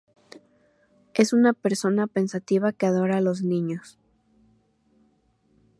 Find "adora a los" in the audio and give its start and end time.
2.87-3.43